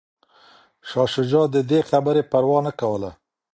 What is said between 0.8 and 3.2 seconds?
شاه شجاع د دې خبرې پروا نه کوله.